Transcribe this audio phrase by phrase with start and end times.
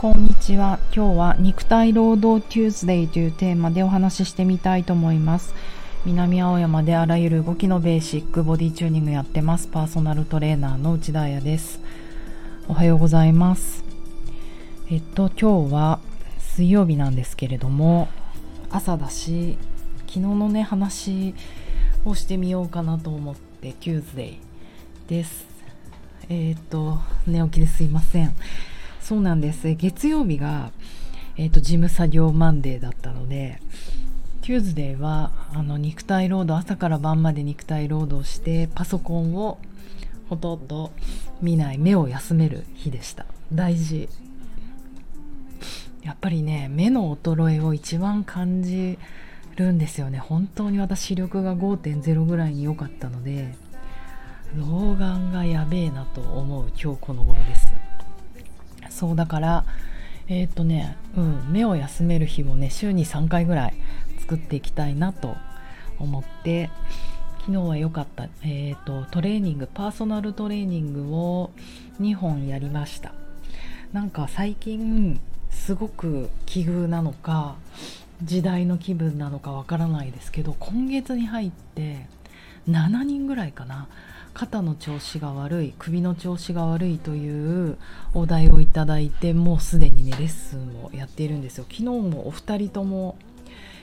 [0.00, 0.78] こんにちは。
[0.96, 5.52] 今日は肉体労働 Tuesday というテーマでお話ししてみたいと思います。
[6.06, 9.68] 南青山であらゆる動きのベーシックボディチューニングやってます。
[9.68, 11.80] パーソナルトレーナーの内田彩です。
[12.66, 13.84] おはようございます。
[14.90, 16.00] えっと、今日は
[16.38, 18.08] 水曜日なんですけれども、
[18.70, 19.58] 朝だし、
[20.06, 21.34] 昨日のね、話
[22.06, 24.38] をしてみようかなと思って Tuesday
[25.08, 25.44] です。
[26.30, 28.34] えっと、寝起きですいません。
[29.10, 29.74] そうなんです。
[29.74, 30.70] 月曜日が、
[31.36, 33.60] えーと、事務作業マンデーだったので
[34.42, 39.58] テューズデーはあの肉体労働朝から晩まで肉体労働してパソコンを
[40.28, 40.92] ほとんど
[41.42, 43.26] 見ない目を休める日でした。
[43.52, 44.08] 大事。
[46.04, 48.96] やっぱりね目の衰えを一番感じ
[49.56, 50.18] るんですよね。
[50.20, 53.56] 本当に私視力が5.0ぐらいに良かったので
[54.54, 57.69] 老眼がやべえなと思う今日この頃です。
[59.00, 59.64] そうだから
[60.28, 63.74] えっ、とね、うん、目を休める日をね週に3回ぐらい
[64.18, 65.36] 作っていきたいなと
[65.98, 66.68] 思って
[67.38, 71.50] 昨日は良かった、えーと、トレーニングパーソナルトレーニングを
[71.98, 73.14] 2本やりました。
[73.94, 75.18] なんか最近
[75.50, 77.56] すごく奇遇なのか
[78.22, 82.06] 時代の気分なのかわからないですけど今月に入って
[82.68, 83.88] 7人ぐらいかな
[84.34, 87.76] 肩の調子が悪い首の調子が悪いという
[88.14, 91.64] お題をいただいてもうすでにねレッスンをやっているんですよ。
[91.64, 93.16] 昨日もお二人とも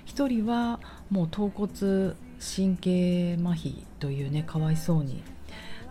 [0.08, 5.22] 1人はもう頭骨神経麻痺というねかわいそうに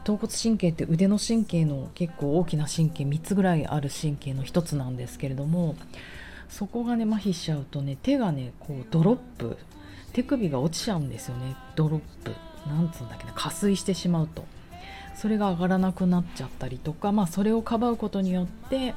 [0.04, 5.76] 頭骨神経って腕の神経の結構大きな神経3つぐらいある神経の1つなんですけれども
[6.48, 9.56] そこがね麻痺しちゃうとね手がねこうドロップ。
[10.16, 11.54] 手首が落ちちゃうんですよね。
[11.74, 12.32] ドロップ。
[12.66, 14.44] なんつうんだっけな加水してしまうと。
[15.14, 18.94] それが上がらなくなっちゃったりとか、まあ、それをかばうことによって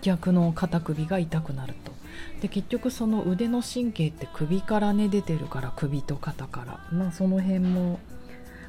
[0.00, 1.92] 逆の肩首が痛くなると。
[2.40, 8.00] で結局その腕の神経って首からね出てるから首と肩から、まあ、その辺も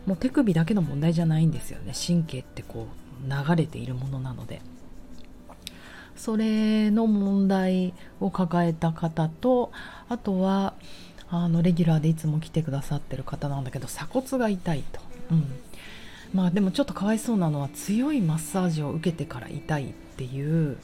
[0.05, 1.93] もう手首だけの問題じゃないんですよね。
[1.95, 2.87] 神経ってこ
[3.25, 4.61] う流れているものなので。
[6.15, 9.71] それの問題を抱えた方と
[10.09, 10.73] あとは
[11.31, 14.99] あのレギュラーでいつも来てくださってる方なんだけど鎖骨が痛いと、
[15.31, 15.45] うん、
[16.33, 20.77] まあでもちょっとかわいそうなのは強いマッサージを受けてから痛いっていう。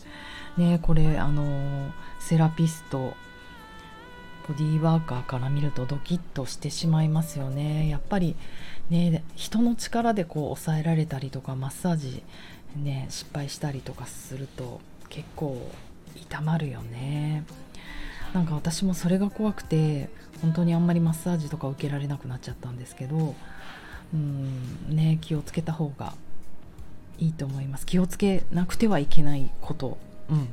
[0.58, 3.14] ねこれあのセラピスト
[4.48, 7.90] ボディーワーカーから見るとドキッとしてしまいますよね。
[7.90, 8.36] やっぱり
[8.90, 12.24] ね人の力でこう抑えられたりとかマッサージ
[12.76, 15.72] ね失敗したりとかすると結構
[16.16, 17.44] 痛まるよね。
[18.34, 20.10] なんか私もそれが怖くて
[20.42, 23.36] 本当にあんまりマッサージとか受けられなくなっちゃったんですけど
[24.14, 26.14] うんね気をつけた方が
[27.18, 27.86] いいと思います。
[27.86, 29.98] 気をつけなくてはいけないこと、
[30.30, 30.48] うん、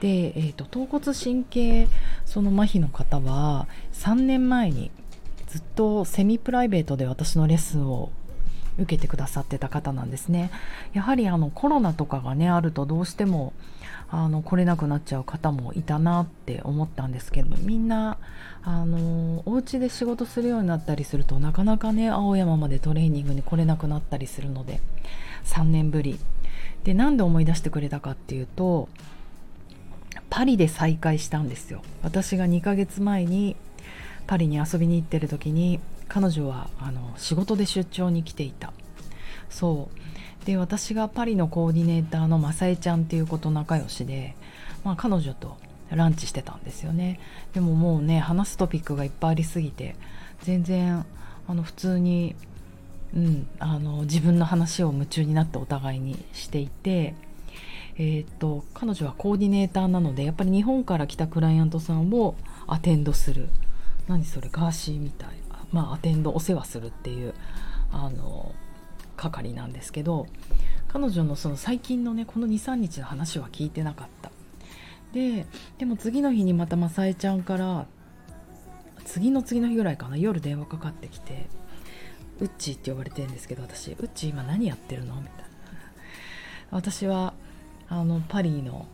[0.00, 1.88] で、えーと、頭骨神経
[2.26, 4.90] その麻痺の方は3年前に
[5.46, 8.12] ずっとセミプライベートで私のレッスンを
[8.78, 10.50] 受けてくださってた方なんですね。
[10.92, 13.52] やはりあのコロナとかがねあるとどうしても
[14.12, 18.18] あの来れなくなっちゃう方もいたなって思ったんですけどみんな
[18.64, 24.80] あのお家で仕事するようになったりするとなかなかね青山までトレーニングに来れなくなったりするので
[25.44, 26.18] 3年ぶり。
[26.84, 28.88] でなんで思い出してくれたかっていうと
[30.30, 31.82] パリで再会したんですよ。
[32.02, 33.54] 私が2ヶ月前に
[34.26, 38.72] パリに遊びに行ってる時に彼女はあの仕事で出張に来ていた。
[39.50, 39.90] そ
[40.42, 40.46] う。
[40.46, 44.34] で私がパリのコーディネーターのまさえちゃんっていう子と仲良しで、
[44.84, 45.58] まあ、彼女と
[45.90, 47.20] ランチしてたんですよね。
[47.52, 49.96] でももうね話すトピックがいっぱいありすぎて
[50.42, 51.04] 全然
[51.46, 52.36] あの普通に、
[53.14, 57.14] うん、あの自分の話を夢中になってお互いにしていて
[58.02, 62.34] えーと、彼女はコーディネーターなのでやっぱり日本から来たクライアントさんを
[62.66, 63.50] アテンドする。
[64.08, 65.28] 何それガーシーみたい。
[65.70, 67.34] まあアテンドお世話するっていう
[67.92, 68.54] あの
[69.20, 70.26] 係なんですけど
[70.88, 74.30] 彼女のその最近のねこの23日の話は聞いてなかった。
[75.12, 75.46] で
[75.78, 77.86] でも次の日にまたまさえちゃんから
[79.04, 81.48] 次の次の日ぐらいかな夜電話かかってきて
[82.38, 85.50] ウッチーって呼ばれてるんですけど私ウッチー今何やってるのみたいな。
[86.70, 87.34] 私は
[87.88, 88.86] あのパリの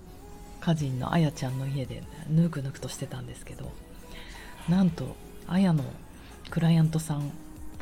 [0.62, 3.70] 歌人のあやちゃんの家でぬくぬくとしてたんですけど
[4.68, 5.14] なんと
[5.46, 5.84] あやの
[6.50, 7.30] クライアントさん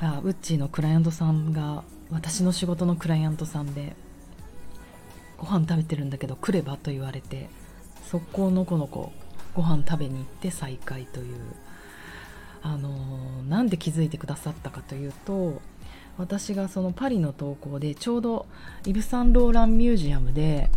[0.00, 3.94] あウッチーのクライアントさんが私の仕事のクライアントさんで
[5.38, 7.48] ご飯食べてるんだけど来ればと言われて
[8.04, 9.12] 速攻のこの子
[9.54, 11.36] ご飯食べに行って再会という。
[12.66, 15.60] あのー、なんで気づいてくださったかというと
[16.16, 18.46] 私がそのパリの投稿でちょうど
[18.86, 20.70] イヴ・サンローランミュージアムで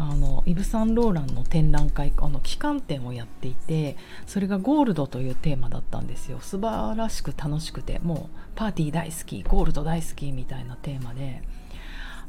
[0.00, 6.40] あのイブ・サンローランの展覧会あの旗艦展をやっていてそれがゴールドというテーマだったんですよ。
[6.40, 11.42] 素晴らしく楽しくてもうパーティー大好きゴールド大好きみたいなテーマで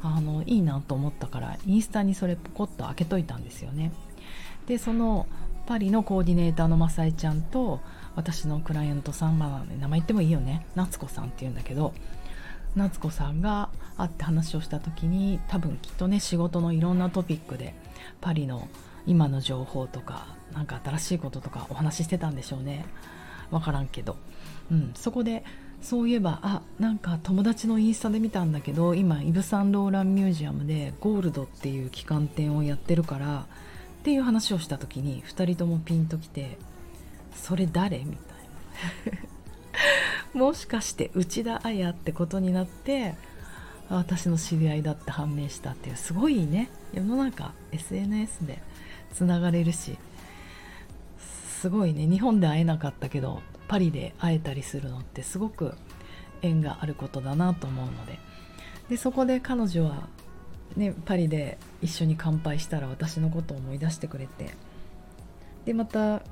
[0.02, 3.92] あのいいなと思ったからインスタにそれポコッと開けといたんですよね。
[4.66, 5.26] でその
[5.66, 7.80] パリのコーディネーターのマサイちゃんと
[8.16, 10.66] 私のクライアントさん、まあ、名前言ってもいいよね。
[10.74, 11.94] 夏子さんっていうんだけど
[12.74, 13.68] 夏子さんが
[14.02, 17.74] 会って話をした時に多分きっとね仕事のいろんなトピックで
[18.20, 18.68] パリの
[19.06, 22.84] 今の情報とか何か新しいこととかお話ししてたんでしょうね。
[23.50, 24.16] 分からんけど、
[24.70, 25.44] うん、そこで
[25.82, 33.44] そういえばあなんか友達のインスタで見たんだけど今イブ・サンローランミュージアムでゴールドっていう旗艦店をやってるからっ
[34.02, 36.56] ていう話をした時に2人ともピンときて
[37.34, 38.16] 「それ誰?」みたい
[39.14, 39.22] な。
[40.34, 43.14] もしかして内田彩ってことになって
[43.88, 46.70] 私の知り合いだって判明したっていうすごいね。
[46.92, 48.62] 世の中 SNS で
[49.12, 49.98] つながれるし
[51.18, 52.06] すごいね。
[52.06, 55.74] 日本で会えなかったけどパリで会えたりするのってすごく
[56.42, 58.18] 縁があることだなと思うので。
[58.88, 60.08] でそこで彼女は、
[60.76, 64.54] ね、パリで一緒に乾杯したら私のことを思い出してくれて。
[65.64, 66.22] でまた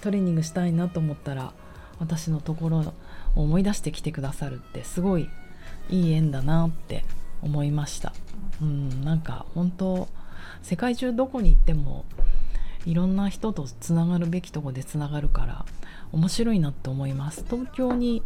[0.00, 1.52] トレーニングしたいなと思ったら
[1.98, 2.92] 私のところを
[3.42, 5.28] 思い出してきてくださるってすごい
[5.88, 7.04] いい縁だなって
[7.42, 8.12] 思いました。
[8.60, 10.08] うんなんか本当
[10.62, 12.04] 世界中どこに行っても
[12.84, 15.64] いろんな人とつながるべきとこでつながるから
[16.12, 17.44] 面白いなって思います。
[17.48, 18.22] 東京に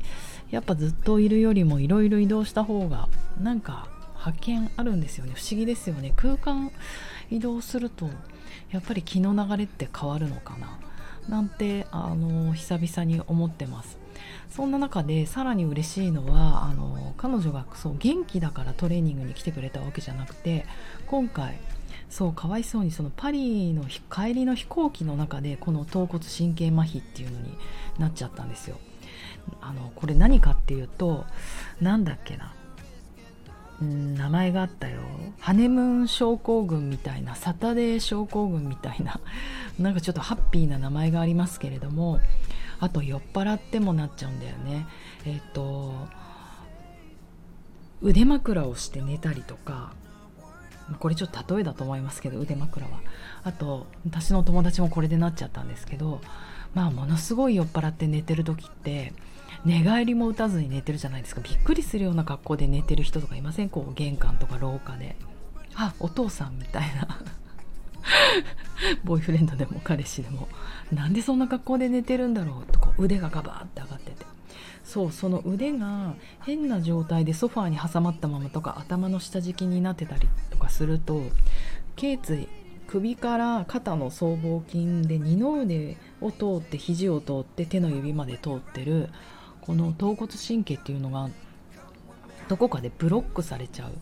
[0.51, 3.09] やっぱずっといるよりもいろいろ移動した方が
[3.41, 5.33] なんか発見あるんですよね。
[5.35, 6.13] 不思議ですよね。
[6.17, 6.71] 空間
[7.31, 8.09] 移動すると
[8.71, 10.79] やっぱり気の流れって変わるのかな？
[11.29, 13.99] なんてあの久々に思ってます。
[14.51, 20.67] そんな中でさらに嬉しいのはあの彼女がそう元気だからトレーニングに来てくれたわけじゃなくて
[21.07, 21.59] 今回
[22.09, 27.57] そうかわいそうにそのパリの帰りの飛行機の中でこの頭骨神経麻痺っていうのに
[27.99, 28.79] なっちゃったんですよ。
[29.61, 31.25] あのこれ何かっていうと
[31.81, 32.53] 何だっけな。
[33.81, 35.01] うん名前があったよ。
[35.39, 39.21] ハネムーン症候群みたいなサタデー症候群みたいな
[39.79, 42.21] なんかちょっとハッピーな名前がありますけれども
[42.81, 44.87] あと酔っ払ってもなっちゃうんだよね。
[45.27, 46.09] えっ、と
[48.03, 49.93] 腕枕をして寝たりとか
[50.99, 53.01] これちょっと例えだと思いますけど腕枕は。
[53.45, 56.21] あと私の友達もこれでなっちゃったんですけど
[56.75, 59.13] まあものすごい酔っ払って寝てる時って
[59.65, 61.43] 寝返りも打たずに寝てるじゃないですか。
[61.43, 63.69] びっくりするような格好で寝てる人とかいません？
[63.69, 65.17] こう玄関とか廊下で。
[65.75, 67.21] あお父さんみたいな。
[69.05, 70.49] ボーイフレンドでも彼氏でも。
[70.93, 74.27] なんでそんな格好で寝てるんだろうとか腕がガバーって上がってて。
[74.85, 81.23] そうその腕が変な状態でソファーに挟まったままとか頭の下敷きになってたりとかすると
[81.95, 82.49] 頸椎
[82.89, 89.11] 首から肩の僧帽筋で二の腕を通って肘を通って手の指まで通ってる
[89.61, 91.31] この頭骨神経っていうのが
[92.49, 93.93] どこかでブロックされちゃう。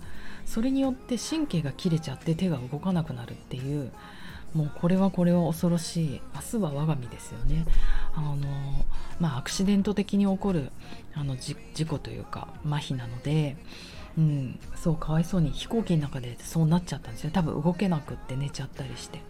[0.49, 3.93] それによって神経が切れちゃって手が動かなくなるっていう
[4.55, 7.67] もうこれはこれは恐ろしい明日は我が身ですよね。
[8.15, 8.37] あの
[9.21, 10.73] まあアクシデント的に起こる
[11.15, 11.55] あの事
[11.87, 13.57] 故というか麻痺なので
[14.17, 17.31] うん、そうかわいそうに飛行機の中でそうなっちゃったんですよ。
[17.31, 19.21] 多分動けなくって寝ちゃったりして。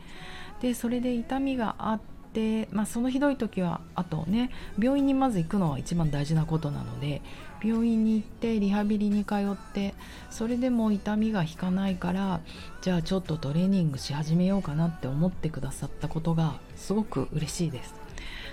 [0.62, 2.00] でそれで痛みがあっ
[2.32, 7.22] て、まあ、そのひどい時はあとね病院にまず行くのは一番大事なことなので
[7.62, 9.94] 病院に行ってリハビリに通って
[10.30, 12.40] それでも痛みが引かないから
[12.80, 17.94] じゃあちょっとトレーニングし始めようかなって思ってくださったことがすごく嬉しいです。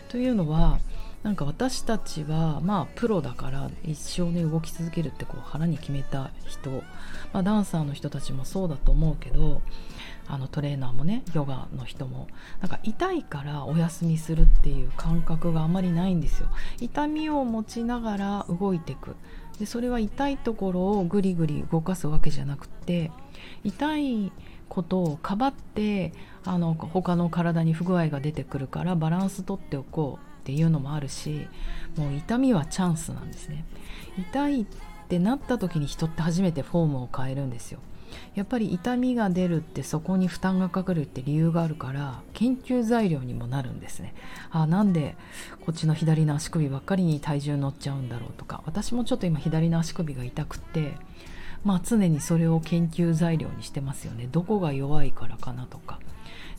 [0.09, 0.79] というのは
[1.25, 6.70] なんか私たちはまあプロだから一生ね動き続けるってこう腹に決めた人、
[7.34, 9.63] まあ、ダンサーの人たちもそうだと思うけど
[10.27, 12.27] あのトレーナーもねヨガの人も
[12.62, 16.48] なんか痛いからお休みするっていう感覚があまりないんですよ。
[16.79, 19.15] 痛みを持ちながら動いていく。
[19.58, 23.10] でそれは痛いところをぐりぐり動かすわけじゃなくて
[23.63, 24.32] 痛い
[24.70, 26.13] ことをかばって
[26.44, 30.25] あの他の体に不具合が出てくるからバランスとっておこう。
[30.45, 31.47] っていうのもあるし
[31.97, 33.65] もう痛みはチャンスなんですね。
[34.15, 34.65] 痛いっ
[35.09, 37.79] てなった時に人って初めてフォームを変えるんですよ。
[38.35, 44.13] やっぱり痛みが出るってそこに負担がかかるって理由があるから研究材料にもなるんですね。
[44.51, 45.15] あなんで
[45.65, 50.93] こっちの左の足首ばっかりに体重乗っちゃうんだろうとか私もちょっと今左の足首が痛くて
[51.63, 54.29] まあ常にそれを研究材料にしてますよね。
[54.31, 55.99] どこが弱いからかなとか。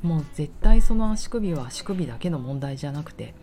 [0.03, 3.35] もう絶対その足首は足首だけの問題じゃなくて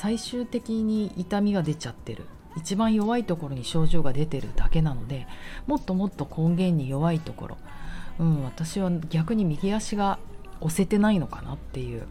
[0.00, 2.24] 最終的に痛みが出ちゃってる。
[2.56, 5.28] 一番弱いところに症状が出てるだけなので
[5.66, 7.58] もっともっと根源に弱いところ。
[8.18, 10.18] うん、私は逆に右足が
[10.62, 12.06] 押せてないのかなっていう。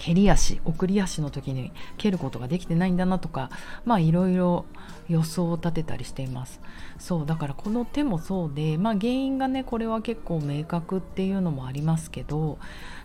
[0.00, 3.50] 蹴り足送り足の時に蹴ることができてないんだなとか
[3.84, 4.64] まあいろいろ
[5.10, 6.60] 予想を立てたりしています。
[6.98, 12.58] そうだからこの手もそうでまあ原因がねこれは結構明確っていうのもありますけど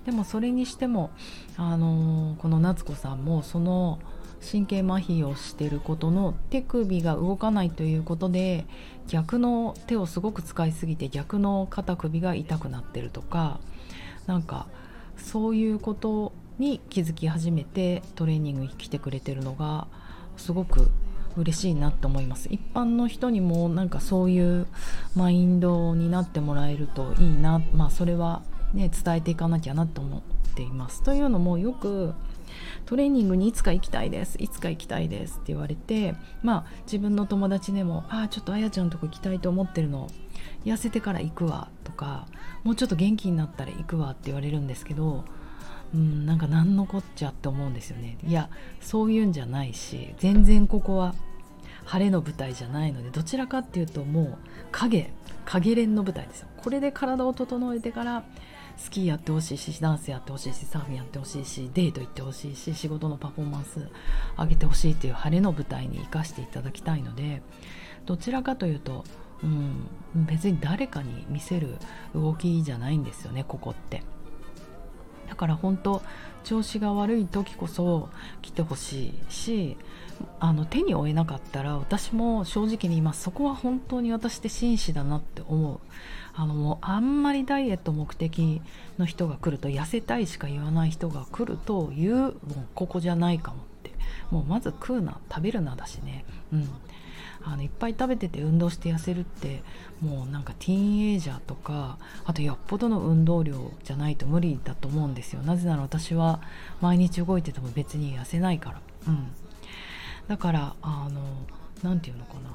[0.05, 1.11] でもそれにしても
[1.57, 3.99] あのー、この夏子さんもその
[4.49, 8.65] 神経麻痺をしてることの手首が動かないということで
[9.07, 13.59] 逆の手をすごく使いすぎて逆の肩首が痛くなってるとか
[14.27, 14.67] なんか
[15.17, 19.88] そういうことに気づき始めてトレーニングに来てくれてるのが
[20.38, 20.89] すごく
[21.38, 22.47] 嬉しいなと思います。
[22.50, 24.67] 一般の人にもなんかそういう
[25.15, 28.41] マインドになってもらえるといいなまあそれは
[28.74, 30.21] ね伝えていかなきゃなと思っ
[30.55, 31.03] ています。
[31.03, 32.13] というのもよく
[32.85, 40.09] トレーニングにいつか行きたいですいつか行きたいですって言われてまあ自分の友達でもああちょっとあやちゃんとこ行きたいと思ってるの
[40.63, 42.27] 痩せてから行くわとか
[42.63, 45.25] もうちょっと元気になったら行くわって言われるんですけど
[45.94, 48.50] うんなんか何のこっちゃって思うんですよねいや
[48.82, 51.15] そういうんじゃないし全然ここは
[51.86, 54.38] 晴れの舞台じゃないのでどちらかっていうともう
[54.72, 55.12] 影
[55.46, 58.24] 影練の舞台ですよこれで体を整えてから
[58.77, 63.88] スキーやってほしいしダンスやってほしいしサーフィンやってほしいしデート行ってほしいし仕事のパフォーマンス
[64.38, 67.42] 上げてほしいっていう晴れの舞台に生かしていただきたいので
[68.06, 69.06] どちらかというと、
[69.44, 69.88] うん、
[70.25, 71.77] 別に誰かに見せる
[72.13, 74.04] 動きじゃないんですよねここって。
[75.27, 76.01] だから本当
[76.44, 78.10] 調子が悪い時こそ
[78.41, 79.77] 来てほしいし
[80.39, 85.79] あの手に負えなかったら私も正直に言いますそこは本当に私って紳士だなって思う。
[86.38, 88.62] あのもうあんまりダイエット目的
[88.98, 92.34] の人が来ると痩せたいしか言わない人が来るというもう
[92.75, 93.91] ここじゃないかもって。
[94.32, 96.25] もうまず食うな食べるなだしね。
[96.51, 96.70] うん。
[97.45, 99.61] あのいっぱい食べてて運動して痩せるって
[100.01, 105.41] もうなんかティーンエイジャーとかあとよっぽどの運動量じゃないと無理だと思うんですよ。
[105.43, 106.41] なぜなら私は
[106.81, 108.81] 毎日動いてても別に痩せないから。
[109.07, 109.27] うん。
[110.27, 111.21] だからあの
[111.83, 112.49] 何て言うのかな。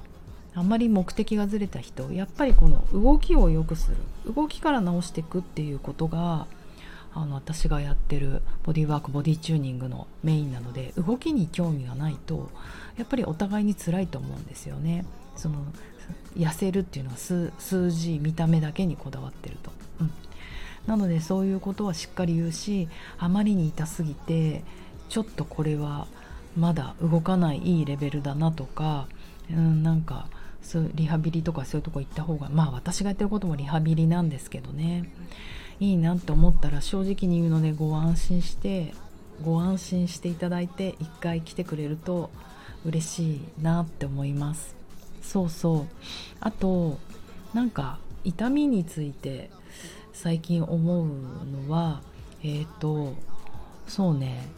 [0.52, 6.48] あんまり目的がずれた人やっぱりこの動きを良くする動きから直していくっていうことが
[7.12, 12.50] あの私がやってるボディーワークボディチューニングのメインなので動きに興味がないと
[12.96, 15.04] やっぱりお互いに辛いと思うんですよね。
[15.36, 15.64] その
[16.36, 20.10] 痩せるっていうのは数字見た目だけにこだわってると、うん、
[20.86, 22.88] なのでそういうことはしっかり言うし
[23.18, 24.62] あまりに痛すぎて
[25.08, 26.06] ちょっとこれは
[26.56, 29.08] まだ動かないいいレベルだなとか、
[29.50, 30.28] うん、なんか
[30.62, 35.10] そうリハビリとかそういうとこ行った方がまあ私がやってることもリハビリなんですけどね。
[35.80, 38.92] いいなって思ったら正直に言うのでご安心して
[39.42, 42.30] ご安心していただいて一回来てくれると
[42.84, 44.76] 嬉しいなって思います。
[45.22, 45.86] そうそう。
[46.40, 46.98] あと
[47.54, 49.50] なんか痛みについて
[50.12, 51.06] 最近思う
[51.66, 52.02] のは
[52.42, 53.14] えっ、ー、と
[53.88, 54.48] そうね。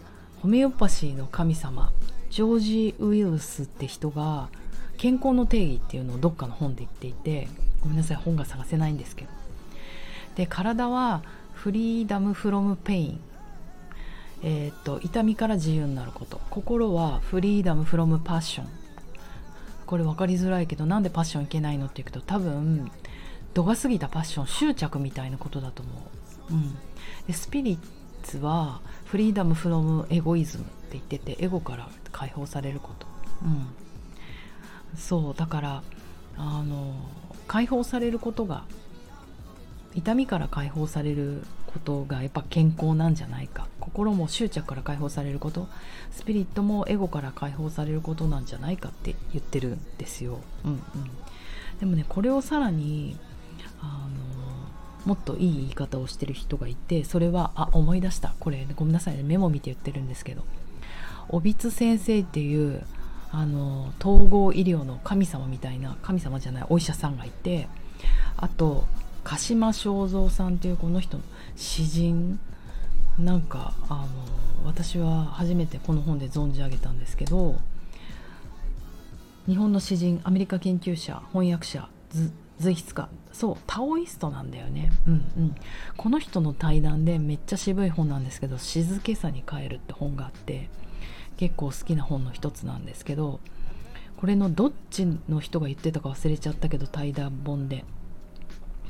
[0.40, 1.92] ホメオパシーの神様
[2.30, 4.48] ジョージ・ウィルスって人が
[4.96, 7.46] 健康の定義っていうのをどっかの本で言っていて
[7.80, 9.30] ごめんなさい本が探せないんですけど。
[10.36, 11.22] で体は
[11.52, 13.20] フリーダム・フロム・ペイン
[14.42, 16.40] えー、っと痛みから自由になること。
[16.50, 18.66] 心はフリーダム・フロム・パッション
[19.86, 22.90] これ分かりづらいけどなんでパッションいけないのっていうと多分
[23.52, 25.92] 度が過ぎたパッション執着みたいなことだと思
[26.50, 26.74] う、うん、
[27.26, 27.78] でスピリッ
[28.22, 33.06] ツはフリーダム・フロム・エゴイズムって言っててエゴから解放されること、
[33.44, 33.66] うん、
[34.96, 35.82] そうだから
[36.38, 36.94] あの
[37.46, 38.64] 解放されることが
[39.94, 43.66] 痛みから解放されることがやっぱ健康なんじゃないか。
[43.80, 45.68] 心も執着から解放されること。
[46.10, 50.40] スピリットもエゴから解放されることなんじゃないかって言ってるんですよ。
[50.64, 50.82] うんうん、
[51.80, 53.16] でもねこれをさらに
[53.80, 54.06] あ
[55.04, 58.34] のもっといい言い方をしてる人がいてそれはあ思い出した。
[58.40, 59.22] これごめんなさいね。
[59.22, 60.44] メモ見て言ってるんですけど。
[61.28, 62.84] おびつ先生っていう
[63.30, 67.68] あの統合医療の神様みたいな神様じゃないお医者さんがいて
[68.36, 68.84] あと
[69.24, 71.22] 鹿島正蔵さんっていうこの人の
[71.56, 72.38] 詩人
[73.18, 77.56] なんかあの私は初めてこの本で存じ上げたんですけど
[79.46, 81.88] 日本の詩人アメリカ研究者翻訳者
[82.58, 84.92] 随筆家そうタオイストなんだよね。
[85.06, 85.54] うんうん。
[85.96, 90.68] この人の対談でめっちゃ渋い本なんですけど「静けさに帰る」って本があって
[91.38, 93.40] 結構好きな本の一つなんですけど
[94.18, 97.84] これのどっちの人が言ってたか忘れちゃったけど対談本で。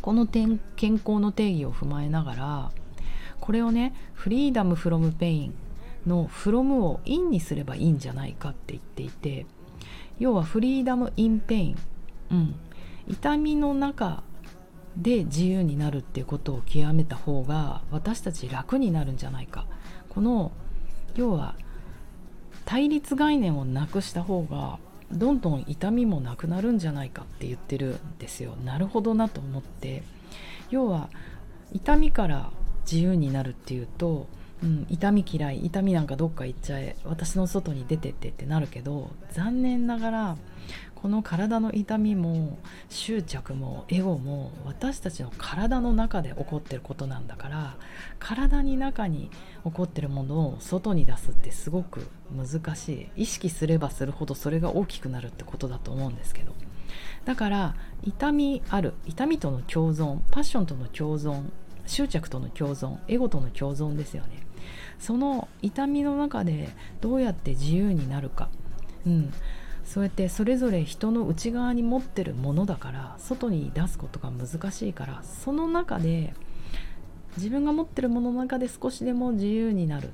[0.02, 2.70] この健康の定義を踏まえながら
[3.40, 5.54] これをねフリーダムフロムペイン
[6.06, 9.46] のフロムをインにすればいいんじゃないかって言っていて
[10.18, 11.76] 要はフリーダムインペイン、
[12.30, 12.54] うん、
[13.08, 14.22] 痛みの中
[14.96, 19.66] で自由になるっていうことを極めた方が私たち楽になるんじゃないか。
[20.10, 20.52] この
[21.14, 21.54] 要は
[22.64, 24.78] 対立概念をなくした方が
[25.12, 28.56] どんどん痛みもなくなるんじゃないかって言ってるんですよ。
[28.64, 30.02] なるほどなと思って。
[30.70, 31.08] 要は
[31.72, 32.50] 痛みから
[32.90, 34.26] 自由になるっていうと、
[34.62, 40.36] うん、痛み嫌い痛みなんかどっか行っちゃえ私の外に出てってってなるけど残念ながら
[41.02, 47.76] この体の痛みも執着もエゴも私たちの体の中で起こってることなんだから
[48.20, 49.28] 体に中に
[49.64, 53.22] 起こってるものを外に出すってすごく難しい。
[53.22, 56.54] 意識すればするほどそれが大きくなるってことだと思うんですけど。
[57.24, 61.50] だから痛みある痛みとの共存パッションとの共存
[61.86, 64.51] 執着との共存エゴとの共存ですよね。
[65.02, 66.68] その痛みの中で
[67.00, 68.48] どうやって自由になるか、
[69.04, 69.34] うん、
[69.84, 76.34] そうやってそれぞれ人の内側に持ってるものだから外に出すことが難しいからその中で
[77.36, 80.10] 自分が持ってるものの中で少しでも自由になるっ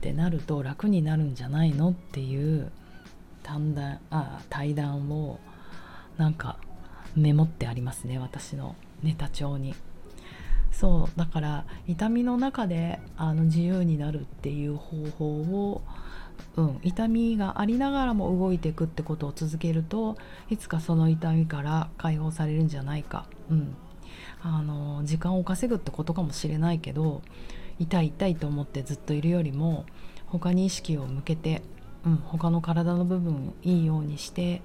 [0.00, 2.72] てなると楽になるんじゃないのっていう
[3.42, 5.38] 対談あ対談を
[6.16, 6.56] なんか
[7.14, 9.74] メモってありますね私のネタ帳に。
[10.72, 15.82] そうだから痛みの中であの自由になるっていう方法を
[16.56, 20.16] うん、痛みがありながらも動いていくってことを続けると
[20.50, 23.76] いつかその痛みから解放されるんじゃないか、うん、
[24.42, 27.22] あの時間を稼ぐってことかもしれないけど
[27.78, 29.84] 痛い痛いと思ってずっといるよりも
[30.26, 31.62] 他に意識を向けて、
[32.04, 34.62] うん、他の体の部分いいようにして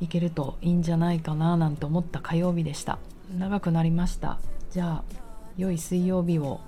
[0.00, 2.98] いけるといいんじゃないかななんて思った火曜日でした。
[3.36, 4.38] 長くなりました。
[4.70, 5.27] じゃあ
[5.58, 6.60] 良い水曜日を。